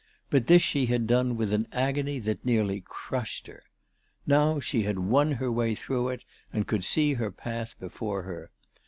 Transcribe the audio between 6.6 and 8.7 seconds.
could see her path before her.